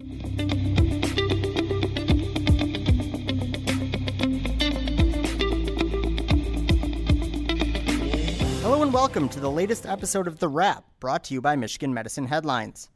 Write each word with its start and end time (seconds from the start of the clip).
Hello 0.00 0.06
and 8.80 8.94
welcome 8.94 9.28
to 9.28 9.40
the 9.40 9.50
latest 9.50 9.84
episode 9.84 10.26
of 10.26 10.38
The 10.38 10.48
Wrap, 10.48 10.84
brought 11.00 11.24
to 11.24 11.34
you 11.34 11.42
by 11.42 11.54
Michigan 11.54 11.92
Medicine 11.92 12.28
Headlines. 12.28 12.88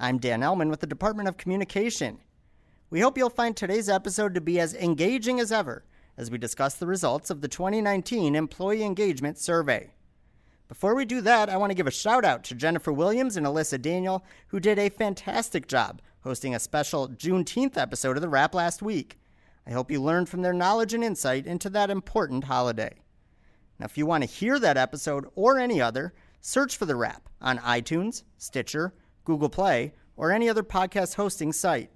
I'm 0.00 0.16
Dan 0.16 0.40
Ellman 0.40 0.70
with 0.70 0.80
the 0.80 0.86
Department 0.86 1.28
of 1.28 1.36
Communication. 1.36 2.20
We 2.88 3.00
hope 3.00 3.18
you'll 3.18 3.28
find 3.28 3.54
today's 3.54 3.90
episode 3.90 4.32
to 4.34 4.40
be 4.40 4.58
as 4.58 4.74
engaging 4.74 5.40
as 5.40 5.52
ever 5.52 5.84
as 6.16 6.30
we 6.30 6.38
discuss 6.38 6.76
the 6.76 6.86
results 6.86 7.28
of 7.28 7.42
the 7.42 7.48
2019 7.48 8.34
Employee 8.34 8.82
Engagement 8.82 9.36
Survey. 9.36 9.92
Before 10.68 10.96
we 10.96 11.04
do 11.04 11.20
that, 11.20 11.48
I 11.48 11.56
want 11.56 11.70
to 11.70 11.76
give 11.76 11.86
a 11.86 11.92
shout 11.92 12.24
out 12.24 12.42
to 12.44 12.54
Jennifer 12.54 12.92
Williams 12.92 13.36
and 13.36 13.46
Alyssa 13.46 13.80
Daniel, 13.80 14.24
who 14.48 14.58
did 14.58 14.80
a 14.80 14.88
fantastic 14.88 15.68
job 15.68 16.02
hosting 16.22 16.56
a 16.56 16.58
special 16.58 17.08
Juneteenth 17.08 17.76
episode 17.76 18.16
of 18.16 18.20
The 18.20 18.28
Wrap 18.28 18.52
last 18.52 18.82
week. 18.82 19.16
I 19.64 19.70
hope 19.70 19.92
you 19.92 20.02
learned 20.02 20.28
from 20.28 20.42
their 20.42 20.52
knowledge 20.52 20.92
and 20.92 21.04
insight 21.04 21.46
into 21.46 21.70
that 21.70 21.88
important 21.88 22.44
holiday. 22.44 22.96
Now, 23.78 23.84
if 23.86 23.96
you 23.96 24.06
want 24.06 24.24
to 24.24 24.28
hear 24.28 24.58
that 24.58 24.76
episode 24.76 25.26
or 25.36 25.56
any 25.60 25.80
other, 25.80 26.14
search 26.40 26.76
for 26.76 26.84
The 26.84 26.96
Wrap 26.96 27.28
on 27.40 27.58
iTunes, 27.58 28.24
Stitcher, 28.36 28.92
Google 29.24 29.48
Play, 29.48 29.94
or 30.16 30.32
any 30.32 30.48
other 30.48 30.64
podcast 30.64 31.14
hosting 31.14 31.52
site. 31.52 31.90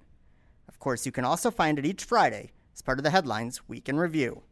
Of 0.69 0.79
course, 0.79 1.05
you 1.05 1.11
can 1.11 1.25
also 1.25 1.51
find 1.51 1.77
it 1.77 1.85
each 1.85 2.05
Friday 2.05 2.53
as 2.73 2.81
part 2.81 2.99
of 2.99 3.03
the 3.03 3.09
Headlines 3.09 3.67
Week 3.67 3.89
in 3.89 3.97
Review. 3.97 4.43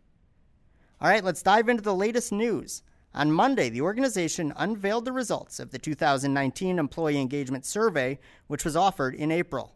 All 1.00 1.10
right, 1.10 1.24
let's 1.24 1.42
dive 1.42 1.70
into 1.70 1.84
the 1.84 1.96
latest 1.96 2.34
news. 2.34 2.84
On 3.14 3.32
Monday, 3.32 3.70
the 3.70 3.82
organization 3.82 4.54
unveiled 4.56 5.06
the 5.06 5.12
results 5.12 5.60
of 5.60 5.72
the 5.72 5.80
2019 5.80 6.78
Employee 6.78 7.20
Engagement 7.20 7.66
Survey, 7.66 8.20
which 8.48 8.64
was 8.64 8.76
offered 8.76 9.16
in 9.16 9.32
April. 9.32 9.76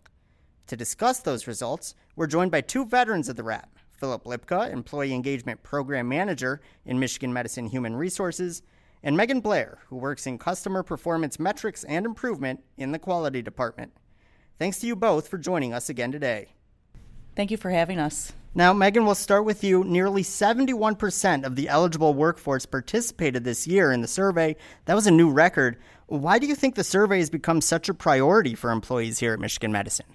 To 0.67 0.77
discuss 0.77 1.19
those 1.19 1.47
results, 1.47 1.95
we're 2.15 2.27
joined 2.27 2.51
by 2.51 2.61
two 2.61 2.85
veterans 2.85 3.29
of 3.29 3.35
the 3.35 3.43
Wrap 3.43 3.69
Phillip 3.89 4.25
Lipka, 4.25 4.71
Employee 4.71 5.13
Engagement 5.13 5.63
Program 5.63 6.07
Manager 6.07 6.61
in 6.85 6.99
Michigan 6.99 7.33
Medicine 7.33 7.67
Human 7.67 7.95
Resources, 7.95 8.61
and 9.01 9.17
Megan 9.17 9.39
Blair, 9.39 9.79
who 9.87 9.97
works 9.97 10.27
in 10.27 10.37
Customer 10.37 10.83
Performance 10.83 11.39
Metrics 11.39 11.83
and 11.85 12.05
Improvement 12.05 12.63
in 12.77 12.91
the 12.91 12.99
Quality 12.99 13.41
Department. 13.41 13.93
Thanks 14.59 14.79
to 14.79 14.87
you 14.87 14.95
both 14.95 15.27
for 15.27 15.37
joining 15.37 15.73
us 15.73 15.89
again 15.89 16.11
today. 16.11 16.53
Thank 17.35 17.49
you 17.49 17.57
for 17.57 17.71
having 17.71 17.99
us. 17.99 18.33
Now, 18.55 18.71
Megan, 18.71 19.05
we'll 19.05 19.15
start 19.15 19.45
with 19.45 19.63
you. 19.63 19.83
Nearly 19.83 20.21
71% 20.21 21.43
of 21.43 21.55
the 21.55 21.67
eligible 21.69 22.13
workforce 22.13 22.67
participated 22.67 23.43
this 23.43 23.65
year 23.65 23.91
in 23.91 24.01
the 24.01 24.07
survey. 24.07 24.55
That 24.85 24.93
was 24.93 25.07
a 25.07 25.11
new 25.11 25.31
record. 25.31 25.77
Why 26.05 26.37
do 26.37 26.45
you 26.45 26.53
think 26.53 26.75
the 26.75 26.83
survey 26.83 27.17
has 27.17 27.31
become 27.31 27.61
such 27.61 27.89
a 27.89 27.95
priority 27.95 28.53
for 28.53 28.69
employees 28.69 29.17
here 29.17 29.33
at 29.33 29.39
Michigan 29.39 29.71
Medicine? 29.71 30.05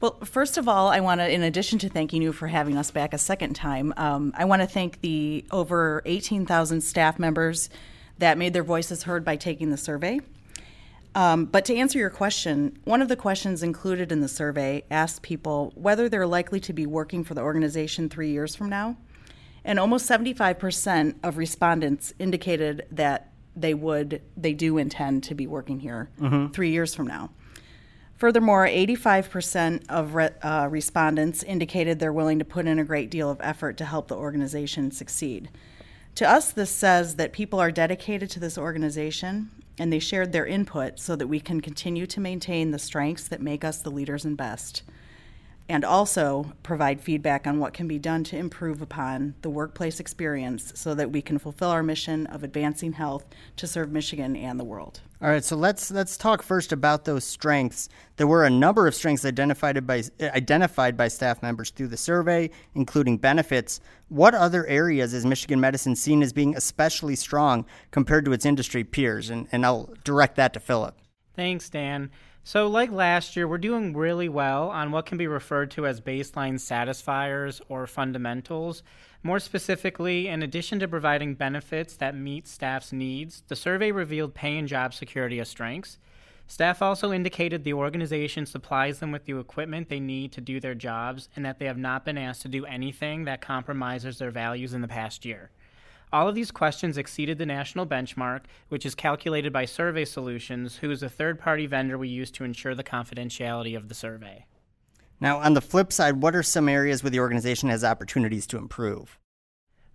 Well, 0.00 0.18
first 0.24 0.58
of 0.58 0.68
all, 0.68 0.88
I 0.88 1.00
want 1.00 1.20
to, 1.20 1.28
in 1.28 1.42
addition 1.42 1.78
to 1.80 1.88
thanking 1.88 2.20
you 2.20 2.32
for 2.32 2.48
having 2.48 2.76
us 2.76 2.90
back 2.90 3.14
a 3.14 3.18
second 3.18 3.54
time, 3.54 3.94
um, 3.96 4.32
I 4.36 4.44
want 4.44 4.60
to 4.60 4.68
thank 4.68 5.00
the 5.00 5.44
over 5.50 6.02
18,000 6.04 6.82
staff 6.82 7.18
members 7.18 7.70
that 8.18 8.36
made 8.36 8.52
their 8.52 8.62
voices 8.62 9.04
heard 9.04 9.24
by 9.24 9.36
taking 9.36 9.70
the 9.70 9.76
survey. 9.78 10.20
Um, 11.18 11.46
but 11.46 11.64
to 11.64 11.74
answer 11.74 11.98
your 11.98 12.10
question, 12.10 12.78
one 12.84 13.02
of 13.02 13.08
the 13.08 13.16
questions 13.16 13.64
included 13.64 14.12
in 14.12 14.20
the 14.20 14.28
survey 14.28 14.84
asked 14.88 15.20
people 15.20 15.72
whether 15.74 16.08
they're 16.08 16.28
likely 16.28 16.60
to 16.60 16.72
be 16.72 16.86
working 16.86 17.24
for 17.24 17.34
the 17.34 17.40
organization 17.40 18.08
three 18.08 18.30
years 18.30 18.54
from 18.54 18.68
now. 18.68 18.96
And 19.64 19.80
almost 19.80 20.08
75% 20.08 21.16
of 21.24 21.36
respondents 21.36 22.14
indicated 22.20 22.86
that 22.92 23.32
they 23.56 23.74
would, 23.74 24.22
they 24.36 24.52
do 24.52 24.78
intend 24.78 25.24
to 25.24 25.34
be 25.34 25.48
working 25.48 25.80
here 25.80 26.08
mm-hmm. 26.20 26.52
three 26.52 26.70
years 26.70 26.94
from 26.94 27.08
now. 27.08 27.30
Furthermore, 28.14 28.68
85% 28.68 29.86
of 29.88 30.14
re- 30.14 30.30
uh, 30.40 30.68
respondents 30.70 31.42
indicated 31.42 31.98
they're 31.98 32.12
willing 32.12 32.38
to 32.38 32.44
put 32.44 32.68
in 32.68 32.78
a 32.78 32.84
great 32.84 33.10
deal 33.10 33.28
of 33.28 33.40
effort 33.40 33.76
to 33.78 33.84
help 33.84 34.06
the 34.06 34.14
organization 34.14 34.92
succeed. 34.92 35.50
To 36.14 36.30
us, 36.30 36.52
this 36.52 36.70
says 36.70 37.16
that 37.16 37.32
people 37.32 37.58
are 37.58 37.72
dedicated 37.72 38.30
to 38.30 38.38
this 38.38 38.56
organization 38.56 39.50
and 39.78 39.92
they 39.92 39.98
shared 39.98 40.32
their 40.32 40.46
input 40.46 40.98
so 40.98 41.16
that 41.16 41.26
we 41.26 41.40
can 41.40 41.60
continue 41.60 42.06
to 42.06 42.20
maintain 42.20 42.70
the 42.70 42.78
strengths 42.78 43.28
that 43.28 43.40
make 43.40 43.64
us 43.64 43.78
the 43.78 43.90
leaders 43.90 44.24
and 44.24 44.36
best 44.36 44.82
and 45.68 45.84
also 45.84 46.52
provide 46.62 47.00
feedback 47.00 47.46
on 47.46 47.58
what 47.58 47.74
can 47.74 47.86
be 47.86 47.98
done 47.98 48.24
to 48.24 48.36
improve 48.36 48.80
upon 48.80 49.34
the 49.42 49.50
workplace 49.50 50.00
experience 50.00 50.72
so 50.74 50.94
that 50.94 51.10
we 51.10 51.20
can 51.20 51.38
fulfill 51.38 51.68
our 51.68 51.82
mission 51.82 52.26
of 52.28 52.42
advancing 52.42 52.92
health 52.92 53.26
to 53.56 53.66
serve 53.66 53.92
Michigan 53.92 54.34
and 54.34 54.58
the 54.58 54.64
world. 54.64 55.00
All 55.20 55.28
right, 55.28 55.44
so 55.44 55.56
let's 55.56 55.90
let's 55.90 56.16
talk 56.16 56.42
first 56.42 56.72
about 56.72 57.04
those 57.04 57.24
strengths. 57.24 57.88
There 58.16 58.26
were 58.28 58.44
a 58.44 58.50
number 58.50 58.86
of 58.86 58.94
strengths 58.94 59.24
identified 59.24 59.84
by 59.84 60.04
identified 60.20 60.96
by 60.96 61.08
staff 61.08 61.42
members 61.42 61.70
through 61.70 61.88
the 61.88 61.96
survey, 61.96 62.50
including 62.74 63.18
benefits. 63.18 63.80
What 64.08 64.34
other 64.34 64.64
areas 64.66 65.12
is 65.12 65.26
Michigan 65.26 65.60
Medicine 65.60 65.96
seen 65.96 66.22
as 66.22 66.32
being 66.32 66.56
especially 66.56 67.16
strong 67.16 67.66
compared 67.90 68.24
to 68.26 68.32
its 68.32 68.46
industry 68.46 68.84
peers? 68.84 69.28
And, 69.28 69.48
and 69.50 69.66
I'll 69.66 69.92
direct 70.04 70.36
that 70.36 70.52
to 70.54 70.60
Phillip. 70.60 70.96
Thanks, 71.38 71.70
Dan. 71.70 72.10
So, 72.42 72.66
like 72.66 72.90
last 72.90 73.36
year, 73.36 73.46
we're 73.46 73.58
doing 73.58 73.96
really 73.96 74.28
well 74.28 74.70
on 74.70 74.90
what 74.90 75.06
can 75.06 75.18
be 75.18 75.28
referred 75.28 75.70
to 75.70 75.86
as 75.86 76.00
baseline 76.00 76.58
satisfiers 76.58 77.62
or 77.68 77.86
fundamentals. 77.86 78.82
More 79.22 79.38
specifically, 79.38 80.26
in 80.26 80.42
addition 80.42 80.80
to 80.80 80.88
providing 80.88 81.36
benefits 81.36 81.94
that 81.94 82.16
meet 82.16 82.48
staff's 82.48 82.92
needs, 82.92 83.44
the 83.46 83.54
survey 83.54 83.92
revealed 83.92 84.34
pay 84.34 84.58
and 84.58 84.66
job 84.66 84.92
security 84.92 85.38
as 85.38 85.48
strengths. 85.48 85.98
Staff 86.48 86.82
also 86.82 87.12
indicated 87.12 87.62
the 87.62 87.72
organization 87.72 88.44
supplies 88.44 88.98
them 88.98 89.12
with 89.12 89.24
the 89.24 89.38
equipment 89.38 89.88
they 89.88 90.00
need 90.00 90.32
to 90.32 90.40
do 90.40 90.58
their 90.58 90.74
jobs 90.74 91.28
and 91.36 91.44
that 91.44 91.60
they 91.60 91.66
have 91.66 91.78
not 91.78 92.04
been 92.04 92.18
asked 92.18 92.42
to 92.42 92.48
do 92.48 92.66
anything 92.66 93.26
that 93.26 93.40
compromises 93.40 94.18
their 94.18 94.32
values 94.32 94.74
in 94.74 94.80
the 94.80 94.88
past 94.88 95.24
year. 95.24 95.52
All 96.12 96.28
of 96.28 96.34
these 96.34 96.50
questions 96.50 96.96
exceeded 96.96 97.36
the 97.36 97.46
national 97.46 97.86
benchmark, 97.86 98.42
which 98.68 98.86
is 98.86 98.94
calculated 98.94 99.52
by 99.52 99.66
Survey 99.66 100.04
Solutions, 100.06 100.76
who 100.76 100.90
is 100.90 101.02
a 101.02 101.08
third 101.08 101.38
party 101.38 101.66
vendor 101.66 101.98
we 101.98 102.08
use 102.08 102.30
to 102.32 102.44
ensure 102.44 102.74
the 102.74 102.84
confidentiality 102.84 103.76
of 103.76 103.88
the 103.88 103.94
survey. 103.94 104.46
Now, 105.20 105.38
on 105.38 105.54
the 105.54 105.60
flip 105.60 105.92
side, 105.92 106.22
what 106.22 106.34
are 106.34 106.42
some 106.42 106.68
areas 106.68 107.02
where 107.02 107.10
the 107.10 107.20
organization 107.20 107.68
has 107.68 107.84
opportunities 107.84 108.46
to 108.48 108.58
improve? 108.58 109.18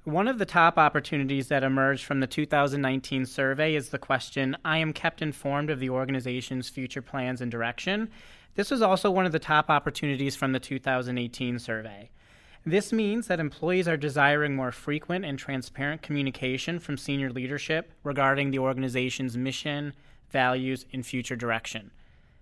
One 0.03 0.28
of 0.28 0.38
the 0.38 0.46
top 0.46 0.78
opportunities 0.78 1.47
that 1.47 1.63
emerged 1.63 2.03
from 2.03 2.19
the 2.19 2.28
2019 2.28 3.25
survey 3.25 3.73
is 3.73 3.90
the 3.90 3.97
question 3.97 4.57
I 4.66 4.79
am 4.79 4.91
kept 4.91 5.22
informed 5.22 5.69
of 5.69 5.79
the 5.79 5.90
organization's 5.90 6.68
future 6.68 7.02
plans 7.02 7.40
and 7.40 7.50
direction. 7.50 8.09
This 8.56 8.69
was 8.69 8.81
also 8.81 9.09
one 9.09 9.25
of 9.25 9.31
the 9.31 9.40
top 9.40 9.69
opportunities 9.69 10.35
from 10.35 10.52
the 10.52 10.59
2018 10.59 11.57
survey. 11.57 12.09
This 12.66 12.94
means 12.94 13.28
that 13.28 13.41
employees 13.41 13.90
are 13.90 13.97
desiring 13.97 14.56
more 14.56 14.72
frequent 14.72 15.25
and 15.25 15.38
transparent 15.38 16.01
communication 16.01 16.79
from 16.79 16.97
senior 16.97 17.29
leadership 17.29 17.91
regarding 18.03 18.51
the 18.51 18.59
organization's 18.59 19.35
mission, 19.35 19.94
values, 20.29 20.85
and 20.94 21.06
future 21.06 21.35
direction. 21.35 21.91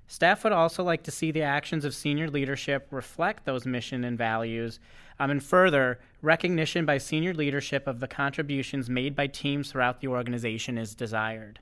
Staff 0.08 0.44
would 0.44 0.54
also 0.54 0.84
like 0.84 1.02
to 1.04 1.12
see 1.12 1.32
the 1.32 1.42
actions 1.42 1.86
of 1.86 1.96
senior 1.96 2.30
leadership 2.30 2.88
reflect 2.92 3.46
those 3.46 3.66
mission 3.66 4.04
and 4.04 4.18
values, 4.18 4.80
um, 5.20 5.32
and 5.32 5.42
further, 5.42 6.00
recognition 6.22 6.86
by 6.86 7.00
senior 7.00 7.34
leadership 7.34 7.88
of 7.88 8.00
the 8.00 8.08
contributions 8.08 8.90
made 8.90 9.16
by 9.16 9.26
teams 9.26 9.72
throughout 9.72 10.02
the 10.02 10.08
organization 10.08 10.78
is 10.78 10.94
desired. 10.94 11.60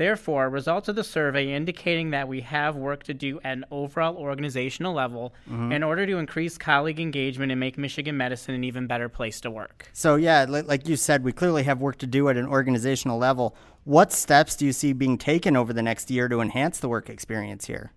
Therefore, 0.00 0.48
results 0.48 0.88
of 0.88 0.96
the 0.96 1.04
survey 1.04 1.52
indicating 1.52 2.08
that 2.12 2.26
we 2.26 2.40
have 2.40 2.74
work 2.74 3.02
to 3.02 3.12
do 3.12 3.38
at 3.44 3.58
an 3.58 3.66
overall 3.70 4.16
organizational 4.16 4.94
level 4.94 5.34
mm-hmm. 5.46 5.72
in 5.72 5.82
order 5.82 6.06
to 6.06 6.16
increase 6.16 6.56
colleague 6.56 6.98
engagement 6.98 7.52
and 7.52 7.60
make 7.60 7.76
Michigan 7.76 8.16
medicine 8.16 8.54
an 8.54 8.64
even 8.64 8.86
better 8.86 9.10
place 9.10 9.42
to 9.42 9.50
work. 9.50 9.90
So, 9.92 10.16
yeah, 10.16 10.46
like 10.48 10.88
you 10.88 10.96
said, 10.96 11.22
we 11.22 11.32
clearly 11.32 11.64
have 11.64 11.82
work 11.82 11.98
to 11.98 12.06
do 12.06 12.30
at 12.30 12.38
an 12.38 12.46
organizational 12.46 13.18
level. 13.18 13.54
What 13.84 14.10
steps 14.10 14.56
do 14.56 14.64
you 14.64 14.72
see 14.72 14.94
being 14.94 15.18
taken 15.18 15.54
over 15.54 15.74
the 15.74 15.82
next 15.82 16.10
year 16.10 16.30
to 16.30 16.40
enhance 16.40 16.80
the 16.80 16.88
work 16.88 17.10
experience 17.10 17.66
here? 17.66 17.92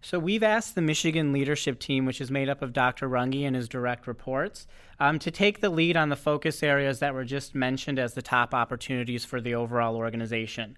So 0.00 0.20
we've 0.20 0.44
asked 0.44 0.76
the 0.76 0.80
Michigan 0.80 1.32
leadership 1.32 1.80
team, 1.80 2.04
which 2.04 2.20
is 2.20 2.30
made 2.30 2.48
up 2.48 2.62
of 2.62 2.72
Dr. 2.72 3.08
Runge 3.08 3.44
and 3.44 3.56
his 3.56 3.68
direct 3.68 4.06
reports, 4.06 4.68
um, 5.00 5.18
to 5.18 5.32
take 5.32 5.60
the 5.60 5.70
lead 5.70 5.96
on 5.96 6.08
the 6.08 6.14
focus 6.14 6.62
areas 6.62 7.00
that 7.00 7.14
were 7.14 7.24
just 7.24 7.56
mentioned 7.56 7.98
as 7.98 8.14
the 8.14 8.22
top 8.22 8.54
opportunities 8.54 9.24
for 9.24 9.40
the 9.40 9.56
overall 9.56 9.96
organization. 9.96 10.76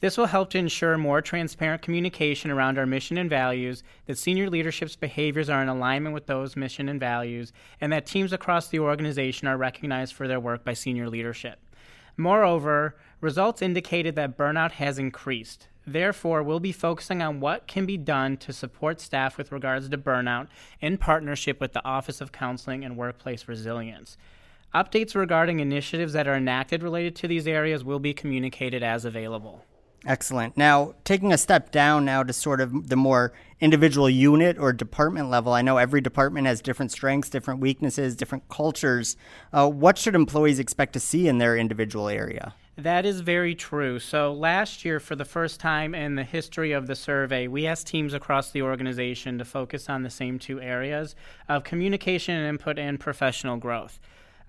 This 0.00 0.16
will 0.16 0.26
help 0.26 0.48
to 0.50 0.58
ensure 0.58 0.96
more 0.96 1.20
transparent 1.20 1.82
communication 1.82 2.50
around 2.50 2.78
our 2.78 2.86
mission 2.86 3.18
and 3.18 3.28
values, 3.28 3.82
that 4.06 4.16
senior 4.16 4.48
leadership's 4.48 4.96
behaviors 4.96 5.50
are 5.50 5.60
in 5.60 5.68
alignment 5.68 6.14
with 6.14 6.26
those 6.26 6.56
mission 6.56 6.88
and 6.88 6.98
values, 6.98 7.52
and 7.82 7.92
that 7.92 8.06
teams 8.06 8.32
across 8.32 8.68
the 8.68 8.78
organization 8.78 9.46
are 9.46 9.58
recognized 9.58 10.14
for 10.14 10.26
their 10.26 10.40
work 10.40 10.64
by 10.64 10.72
senior 10.72 11.10
leadership. 11.10 11.58
Moreover, 12.16 12.96
results 13.20 13.60
indicated 13.60 14.14
that 14.16 14.38
burnout 14.38 14.72
has 14.72 14.98
increased. 14.98 15.68
Therefore, 15.86 16.42
we'll 16.42 16.60
be 16.60 16.72
focusing 16.72 17.20
on 17.20 17.40
what 17.40 17.66
can 17.66 17.84
be 17.84 17.98
done 17.98 18.38
to 18.38 18.54
support 18.54 19.00
staff 19.00 19.36
with 19.36 19.52
regards 19.52 19.88
to 19.90 19.98
burnout 19.98 20.48
in 20.80 20.96
partnership 20.96 21.60
with 21.60 21.74
the 21.74 21.84
Office 21.84 22.22
of 22.22 22.32
Counseling 22.32 22.84
and 22.84 22.96
Workplace 22.96 23.48
Resilience. 23.48 24.16
Updates 24.74 25.14
regarding 25.14 25.60
initiatives 25.60 26.12
that 26.14 26.28
are 26.28 26.36
enacted 26.36 26.82
related 26.82 27.16
to 27.16 27.28
these 27.28 27.46
areas 27.46 27.84
will 27.84 27.98
be 27.98 28.14
communicated 28.14 28.82
as 28.82 29.04
available. 29.04 29.64
Excellent. 30.06 30.56
Now, 30.56 30.94
taking 31.04 31.32
a 31.32 31.38
step 31.38 31.70
down 31.70 32.06
now 32.06 32.22
to 32.22 32.32
sort 32.32 32.60
of 32.60 32.88
the 32.88 32.96
more 32.96 33.32
individual 33.60 34.08
unit 34.08 34.56
or 34.58 34.72
department 34.72 35.28
level, 35.28 35.52
I 35.52 35.60
know 35.60 35.76
every 35.76 36.00
department 36.00 36.46
has 36.46 36.62
different 36.62 36.90
strengths, 36.90 37.28
different 37.28 37.60
weaknesses, 37.60 38.16
different 38.16 38.48
cultures. 38.48 39.16
Uh, 39.52 39.68
what 39.68 39.98
should 39.98 40.14
employees 40.14 40.58
expect 40.58 40.94
to 40.94 41.00
see 41.00 41.28
in 41.28 41.36
their 41.36 41.56
individual 41.56 42.08
area? 42.08 42.54
That 42.78 43.04
is 43.04 43.20
very 43.20 43.54
true. 43.54 43.98
So, 43.98 44.32
last 44.32 44.86
year, 44.86 45.00
for 45.00 45.14
the 45.14 45.26
first 45.26 45.60
time 45.60 45.94
in 45.94 46.14
the 46.14 46.24
history 46.24 46.72
of 46.72 46.86
the 46.86 46.96
survey, 46.96 47.46
we 47.46 47.66
asked 47.66 47.86
teams 47.86 48.14
across 48.14 48.50
the 48.50 48.62
organization 48.62 49.36
to 49.36 49.44
focus 49.44 49.90
on 49.90 50.02
the 50.02 50.08
same 50.08 50.38
two 50.38 50.62
areas 50.62 51.14
of 51.46 51.62
communication 51.62 52.36
and 52.36 52.48
input 52.48 52.78
and 52.78 52.98
professional 52.98 53.58
growth. 53.58 54.00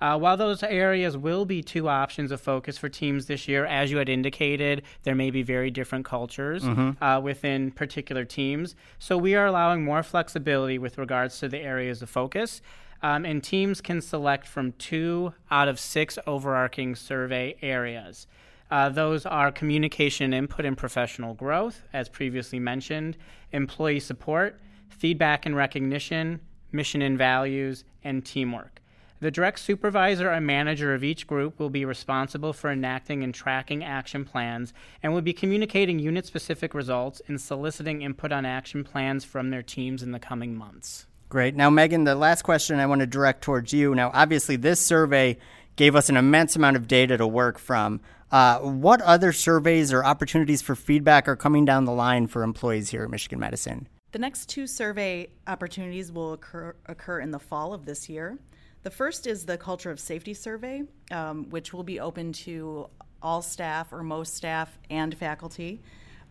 Uh, 0.02 0.18
while 0.18 0.36
those 0.36 0.64
areas 0.64 1.16
will 1.16 1.46
be 1.46 1.62
two 1.62 1.88
options 1.88 2.32
of 2.32 2.42
focus 2.42 2.76
for 2.76 2.90
teams 2.90 3.28
this 3.28 3.48
year, 3.48 3.66
as 3.66 3.92
you 3.92 3.98
had 3.98 4.10
indicated, 4.10 4.82
there 5.04 5.14
may 5.14 5.30
be 5.30 5.44
very 5.44 5.70
different 5.70 6.04
cultures 6.04 6.64
mm-hmm. 6.64 7.02
uh, 7.04 7.20
within 7.20 7.70
particular 7.70 8.26
teams. 8.26 8.76
So 8.98 9.16
we 9.16 9.36
are 9.36 9.46
allowing 9.46 9.84
more 9.86 10.02
flexibility 10.02 10.80
with 10.80 10.98
regards 10.98 11.40
to 11.40 11.48
the 11.48 11.60
areas 11.60 12.02
of 12.02 12.10
focus. 12.10 12.62
Um, 13.04 13.26
and 13.26 13.44
teams 13.44 13.80
can 13.82 14.02
select 14.02 14.48
from 14.48 14.74
two 14.74 15.34
out 15.50 15.68
of 15.68 15.80
six 15.80 16.18
overarching 16.28 16.96
survey 16.96 17.56
areas. 17.62 18.28
Uh, 18.70 18.90
those 18.90 19.26
are 19.26 19.52
communication 19.52 20.34
input 20.34 20.66
and 20.66 20.78
professional 20.78 21.34
growth, 21.34 21.84
as 21.94 22.10
previously 22.10 22.60
mentioned, 22.60 23.18
employee 23.52 24.00
support, 24.00 24.60
feedback 24.90 25.46
and 25.46 25.56
recognition, 25.56 26.40
mission 26.72 27.02
and 27.02 27.18
values, 27.18 27.84
and 28.04 28.26
teamwork. 28.26 28.81
The 29.22 29.30
direct 29.30 29.60
supervisor 29.60 30.32
and 30.32 30.48
manager 30.48 30.96
of 30.96 31.04
each 31.04 31.28
group 31.28 31.60
will 31.60 31.70
be 31.70 31.86
responsible 31.86 32.54
for 32.54 32.72
enacting 32.72 33.24
and 33.24 33.32
tracking 33.32 33.84
action 33.84 34.26
plans 34.26 34.74
and 35.04 35.14
will 35.14 35.22
be 35.22 35.32
communicating 35.32 36.00
unit 36.00 36.26
specific 36.26 36.74
results 36.74 37.22
and 37.28 37.40
soliciting 37.40 38.02
input 38.02 38.32
on 38.32 38.48
action 38.48 38.84
plans 38.84 39.24
from 39.24 39.52
their 39.52 39.62
teams 39.62 40.02
in 40.02 40.12
the 40.12 40.20
coming 40.20 40.56
months. 40.56 41.06
Great. 41.30 41.56
Now, 41.56 41.70
Megan, 41.70 42.04
the 42.04 42.16
last 42.16 42.42
question 42.42 42.80
I 42.80 42.88
want 42.88 43.02
to 43.02 43.08
direct 43.08 43.44
towards 43.44 43.72
you. 43.72 43.94
Now, 43.94 44.10
obviously, 44.12 44.56
this 44.56 44.80
survey 44.80 45.38
gave 45.76 45.96
us 45.96 46.10
an 46.10 46.18
immense 46.18 46.56
amount 46.56 46.76
of 46.76 46.88
data 46.88 47.16
to 47.18 47.28
work 47.28 47.60
from. 47.60 48.02
Uh, 48.32 48.58
what 48.58 49.02
other 49.02 49.32
surveys 49.32 49.94
or 49.94 50.04
opportunities 50.04 50.64
for 50.64 50.76
feedback 50.76 51.28
are 51.28 51.36
coming 51.36 51.64
down 51.64 51.86
the 51.86 51.92
line 51.92 52.26
for 52.26 52.42
employees 52.42 52.90
here 52.90 53.04
at 53.04 53.12
Michigan 53.12 53.38
Medicine? 53.38 53.88
The 54.14 54.20
next 54.20 54.50
two 54.50 54.66
survey 54.66 55.30
opportunities 55.46 56.12
will 56.12 56.34
occur, 56.34 56.76
occur 56.88 57.20
in 57.20 57.30
the 57.30 57.40
fall 57.40 57.72
of 57.72 57.86
this 57.86 58.10
year. 58.10 58.40
The 58.84 58.90
first 58.90 59.28
is 59.28 59.46
the 59.46 59.58
Culture 59.58 59.92
of 59.92 60.00
Safety 60.00 60.34
Survey, 60.34 60.84
um, 61.12 61.50
which 61.50 61.72
will 61.74 61.84
be 61.84 62.00
open 62.00 62.34
to 62.34 62.88
all 63.22 63.42
staff 63.44 63.94
or 63.94 64.02
most 64.02 64.34
staff 64.34 64.78
and 64.90 65.16
faculty. 65.16 65.82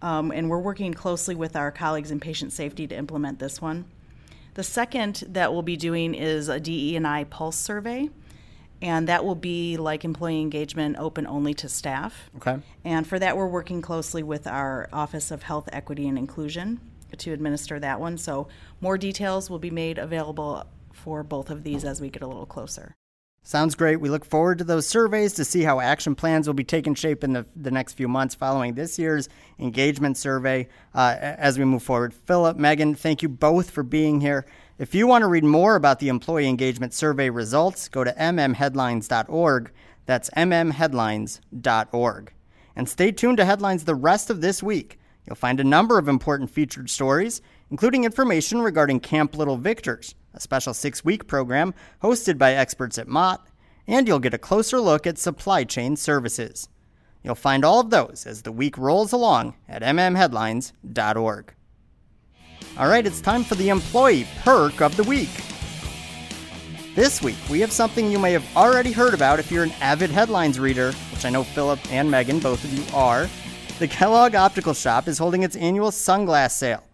Um, 0.02 0.32
and 0.32 0.50
we're 0.50 0.58
working 0.58 0.92
closely 0.92 1.34
with 1.34 1.54
our 1.54 1.70
colleagues 1.70 2.10
in 2.10 2.18
patient 2.18 2.52
safety 2.52 2.86
to 2.88 2.96
implement 2.96 3.38
this 3.38 3.60
one. 3.60 3.84
The 4.54 4.64
second 4.64 5.24
that 5.28 5.52
we'll 5.52 5.62
be 5.62 5.76
doing 5.76 6.14
is 6.14 6.48
a 6.48 6.58
DE&I 6.58 7.24
pulse 7.24 7.56
survey, 7.56 8.10
and 8.82 9.06
that 9.08 9.24
will 9.24 9.36
be 9.36 9.76
like 9.76 10.04
employee 10.04 10.40
engagement, 10.40 10.96
open 10.98 11.26
only 11.26 11.54
to 11.54 11.68
staff. 11.68 12.30
Okay. 12.38 12.58
And 12.84 13.06
for 13.06 13.18
that, 13.20 13.36
we're 13.36 13.46
working 13.46 13.80
closely 13.80 14.24
with 14.24 14.48
our 14.48 14.88
Office 14.92 15.30
of 15.30 15.44
Health 15.44 15.68
Equity 15.72 16.08
and 16.08 16.18
Inclusion 16.18 16.80
to 17.16 17.32
administer 17.32 17.78
that 17.78 18.00
one. 18.00 18.18
So 18.18 18.48
more 18.80 18.98
details 18.98 19.48
will 19.48 19.58
be 19.58 19.70
made 19.70 19.98
available 19.98 20.66
for 21.00 21.22
both 21.22 21.50
of 21.50 21.64
these 21.64 21.84
as 21.84 22.00
we 22.00 22.10
get 22.10 22.22
a 22.22 22.26
little 22.26 22.46
closer. 22.46 22.94
Sounds 23.42 23.74
great. 23.74 24.00
We 24.00 24.10
look 24.10 24.26
forward 24.26 24.58
to 24.58 24.64
those 24.64 24.86
surveys 24.86 25.32
to 25.34 25.46
see 25.46 25.62
how 25.62 25.80
action 25.80 26.14
plans 26.14 26.46
will 26.46 26.54
be 26.54 26.62
taking 26.62 26.94
shape 26.94 27.24
in 27.24 27.32
the, 27.32 27.46
the 27.56 27.70
next 27.70 27.94
few 27.94 28.06
months 28.06 28.34
following 28.34 28.74
this 28.74 28.98
year's 28.98 29.30
engagement 29.58 30.18
survey 30.18 30.68
uh, 30.94 31.16
as 31.18 31.58
we 31.58 31.64
move 31.64 31.82
forward. 31.82 32.12
Phillip, 32.12 32.58
Megan, 32.58 32.94
thank 32.94 33.22
you 33.22 33.30
both 33.30 33.70
for 33.70 33.82
being 33.82 34.20
here. 34.20 34.44
If 34.78 34.94
you 34.94 35.06
want 35.06 35.22
to 35.22 35.28
read 35.28 35.44
more 35.44 35.74
about 35.74 36.00
the 36.00 36.08
employee 36.08 36.48
engagement 36.48 36.92
survey 36.92 37.30
results, 37.30 37.88
go 37.88 38.04
to 38.04 38.12
mmheadlines.org. 38.12 39.72
That's 40.04 40.30
mmheadlines.org. 40.30 42.32
And 42.76 42.88
stay 42.88 43.12
tuned 43.12 43.38
to 43.38 43.44
headlines 43.44 43.84
the 43.84 43.94
rest 43.94 44.30
of 44.30 44.42
this 44.42 44.62
week. 44.62 44.98
You'll 45.26 45.36
find 45.36 45.60
a 45.60 45.64
number 45.64 45.98
of 45.98 46.08
important 46.08 46.50
featured 46.50 46.90
stories, 46.90 47.40
including 47.70 48.04
information 48.04 48.60
regarding 48.60 49.00
Camp 49.00 49.36
Little 49.36 49.56
Victors 49.56 50.14
a 50.34 50.40
special 50.40 50.74
six 50.74 51.04
week 51.04 51.26
program 51.26 51.74
hosted 52.02 52.38
by 52.38 52.54
experts 52.54 52.98
at 52.98 53.08
Mott, 53.08 53.46
and 53.86 54.06
you'll 54.06 54.18
get 54.18 54.34
a 54.34 54.38
closer 54.38 54.80
look 54.80 55.06
at 55.06 55.18
supply 55.18 55.64
chain 55.64 55.96
services. 55.96 56.68
You'll 57.22 57.34
find 57.34 57.64
all 57.64 57.80
of 57.80 57.90
those 57.90 58.24
as 58.26 58.42
the 58.42 58.52
week 58.52 58.78
rolls 58.78 59.12
along 59.12 59.54
at 59.68 59.82
mmheadlines.org. 59.82 61.54
All 62.78 62.88
right, 62.88 63.06
it's 63.06 63.20
time 63.20 63.44
for 63.44 63.56
the 63.56 63.68
employee 63.68 64.26
perk 64.42 64.80
of 64.80 64.96
the 64.96 65.02
week. 65.02 65.30
This 66.94 67.22
week, 67.22 67.36
we 67.50 67.60
have 67.60 67.72
something 67.72 68.10
you 68.10 68.18
may 68.18 68.32
have 68.32 68.56
already 68.56 68.92
heard 68.92 69.14
about 69.14 69.38
if 69.38 69.50
you're 69.50 69.64
an 69.64 69.72
avid 69.80 70.10
headlines 70.10 70.58
reader, 70.58 70.92
which 71.12 71.24
I 71.24 71.30
know 71.30 71.44
Phillip 71.44 71.80
and 71.92 72.10
Megan, 72.10 72.38
both 72.38 72.64
of 72.64 72.72
you 72.72 72.84
are. 72.94 73.28
The 73.78 73.88
Kellogg 73.88 74.34
Optical 74.34 74.74
Shop 74.74 75.08
is 75.08 75.18
holding 75.18 75.42
its 75.42 75.56
annual 75.56 75.90
sunglass 75.90 76.52
sale. 76.52 76.84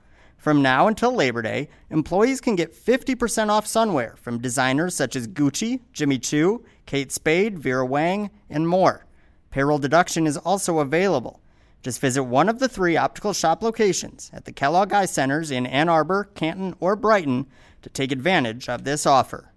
From 0.47 0.63
now 0.63 0.87
until 0.87 1.13
Labor 1.13 1.43
Day, 1.43 1.69
employees 1.91 2.41
can 2.41 2.55
get 2.55 2.73
50% 2.73 3.49
off 3.49 3.67
sunwear 3.67 4.17
from 4.17 4.41
designers 4.41 4.95
such 4.95 5.17
as 5.17 5.27
Gucci, 5.27 5.81
Jimmy 5.93 6.21
Choo, 6.21 6.65
Kate 6.87 7.11
Spade, 7.11 7.59
Vera 7.59 7.85
Wang, 7.85 8.31
and 8.49 8.69
more. 8.69 9.07
Payroll 9.51 9.81
deduction 9.81 10.25
is 10.25 10.37
also 10.37 10.79
available. 10.79 11.41
Just 11.83 12.01
visit 12.01 12.23
one 12.23 12.49
of 12.49 12.61
the 12.61 12.69
three 12.69 12.97
optical 12.97 13.33
shop 13.33 13.61
locations 13.61 14.31
at 14.33 14.45
the 14.45 14.53
Kellogg 14.53 14.93
Eye 14.93 15.07
Centers 15.07 15.51
in 15.51 15.67
Ann 15.67 15.89
Arbor, 15.89 16.29
Canton, 16.37 16.77
or 16.79 16.95
Brighton 16.95 17.49
to 17.83 17.91
take 17.91 18.13
advantage 18.13 18.69
of 18.69 18.85
this 18.85 19.05
offer. 19.05 19.53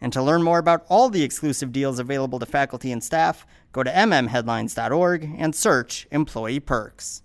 And 0.00 0.12
to 0.12 0.22
learn 0.22 0.44
more 0.44 0.60
about 0.60 0.86
all 0.88 1.08
the 1.08 1.24
exclusive 1.24 1.72
deals 1.72 1.98
available 1.98 2.38
to 2.38 2.46
faculty 2.46 2.92
and 2.92 3.02
staff, 3.02 3.44
go 3.72 3.82
to 3.82 3.90
mmheadlines.org 3.90 5.34
and 5.36 5.52
search 5.52 6.06
Employee 6.12 6.60
Perks. 6.60 7.24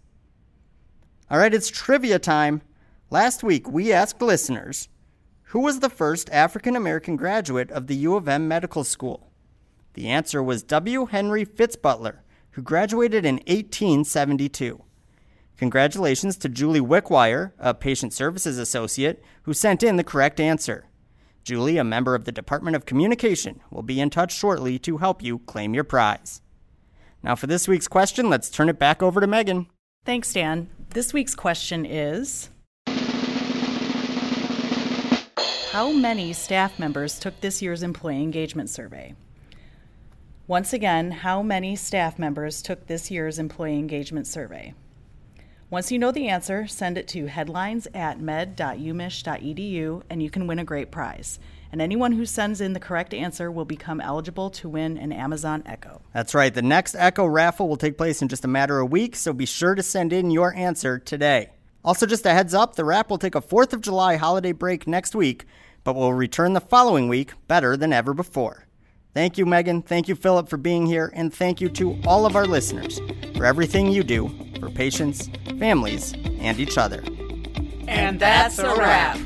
All 1.30 1.38
right, 1.38 1.54
it's 1.54 1.70
trivia 1.70 2.18
time. 2.18 2.64
Last 3.10 3.42
week, 3.42 3.70
we 3.70 3.94
asked 3.94 4.22
listeners 4.22 4.90
who 5.52 5.62
was 5.62 5.80
the 5.80 5.90
first 5.90 6.30
African 6.30 6.76
American 6.76 7.16
graduate 7.16 7.72
of 7.72 7.88
the 7.88 7.96
U 7.96 8.18
of 8.18 8.28
M 8.28 8.50
Medical 8.50 8.84
School? 8.84 9.32
The 9.94 10.10
answer 10.10 10.44
was 10.44 10.62
W. 10.64 11.06
Henry 11.06 11.46
Fitzbutler, 11.46 12.18
who 12.52 12.62
graduated 12.62 13.26
in 13.26 13.36
1872. 13.48 14.84
Congratulations 15.56 16.36
to 16.36 16.50
Julie 16.50 16.82
Wickwire, 16.82 17.54
a 17.60 17.74
patient 17.74 18.12
services 18.12 18.58
associate, 18.58 19.24
who 19.44 19.54
sent 19.54 19.84
in 19.84 19.96
the 19.96 20.04
correct 20.04 20.42
answer. 20.42 20.88
Julie, 21.46 21.78
a 21.78 21.86
member 21.86 22.14
of 22.14 22.26
the 22.26 22.34
Department 22.34 22.76
of 22.76 22.86
Communication, 22.86 23.62
will 23.72 23.84
be 23.84 24.02
in 24.02 24.10
touch 24.10 24.36
shortly 24.36 24.78
to 24.80 24.98
help 24.98 25.24
you 25.24 25.40
claim 25.40 25.74
your 25.74 25.86
prize. 25.86 26.42
Now, 27.24 27.38
for 27.38 27.48
this 27.48 27.70
week's 27.70 27.88
question, 27.88 28.30
let's 28.30 28.50
turn 28.50 28.68
it 28.68 28.78
back 28.78 29.02
over 29.02 29.22
to 29.22 29.28
Megan. 29.28 29.68
Thanks, 30.04 30.34
Dan. 30.34 30.70
This 30.90 31.14
week's 31.14 31.36
question 31.36 31.86
is 31.86 32.50
How 35.72 35.92
many 35.92 36.32
staff 36.32 36.80
members 36.80 37.20
took 37.20 37.42
this 37.42 37.62
year's 37.62 37.84
employee 37.84 38.24
engagement 38.24 38.70
survey? 38.70 39.16
Once 40.48 40.72
again, 40.72 41.12
how 41.12 41.44
many 41.44 41.76
staff 41.76 42.18
members 42.18 42.62
took 42.62 42.88
this 42.88 43.12
year's 43.12 43.38
employee 43.38 43.78
engagement 43.78 44.28
survey? 44.28 44.74
Once 45.70 45.92
you 45.92 46.00
know 46.00 46.14
the 46.14 46.30
answer, 46.30 46.68
send 46.68 46.98
it 46.98 47.06
to 47.10 47.26
headlines 47.26 47.86
at 47.94 48.22
med.umich.edu 48.22 50.02
and 50.10 50.24
you 50.24 50.30
can 50.30 50.48
win 50.48 50.60
a 50.60 50.64
great 50.64 50.90
prize. 50.90 51.38
And 51.70 51.82
anyone 51.82 52.14
who 52.14 52.26
sends 52.26 52.62
in 52.62 52.72
the 52.72 52.80
correct 52.80 53.14
answer 53.14 53.52
will 53.52 53.66
become 53.66 54.00
eligible 54.00 54.50
to 54.52 54.70
win 54.70 54.98
an 54.98 55.12
Amazon 55.12 55.64
Echo. 55.66 56.02
That's 56.14 56.34
right. 56.34 56.54
The 56.54 56.62
next 56.62 56.96
Echo 56.96 57.26
raffle 57.26 57.68
will 57.68 57.76
take 57.76 57.98
place 57.98 58.22
in 58.22 58.30
just 58.30 58.46
a 58.46 58.48
matter 58.48 58.80
of 58.80 58.90
weeks, 58.90 59.20
so 59.20 59.34
be 59.34 59.46
sure 59.46 59.76
to 59.76 59.84
send 59.84 60.14
in 60.14 60.32
your 60.32 60.56
answer 60.56 60.98
today. 60.98 61.50
Also, 61.88 62.06
just 62.06 62.26
a 62.26 62.34
heads 62.34 62.54
up 62.54 62.76
the 62.76 62.84
wrap 62.84 63.10
will 63.10 63.18
take 63.18 63.34
a 63.34 63.40
4th 63.40 63.72
of 63.72 63.80
July 63.80 64.18
holiday 64.18 64.52
break 64.52 64.88
next 64.88 65.16
week, 65.16 65.46
but 65.86 65.96
will 65.96 66.14
return 66.14 66.52
the 66.52 66.60
following 66.60 67.08
week 67.08 67.32
better 67.48 67.78
than 67.78 67.94
ever 67.94 68.14
before. 68.14 68.66
Thank 69.14 69.38
you, 69.38 69.46
Megan. 69.46 69.82
Thank 69.82 70.10
you, 70.10 70.16
Phillip, 70.16 70.50
for 70.50 70.58
being 70.58 70.86
here. 70.86 71.10
And 71.16 71.34
thank 71.34 71.62
you 71.62 71.70
to 71.70 71.98
all 72.06 72.26
of 72.26 72.36
our 72.36 72.46
listeners 72.46 73.00
for 73.38 73.46
everything 73.46 73.90
you 73.90 74.04
do 74.04 74.30
for 74.60 74.70
patients, 74.70 75.30
families, 75.60 76.14
and 76.42 76.60
each 76.60 76.78
other. 76.78 77.02
And 77.88 78.20
that's 78.20 78.60
a 78.60 78.76
wrap. 78.76 79.18